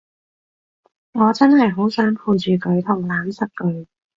[1.11, 3.85] 我真係好想陪住佢同攬實佢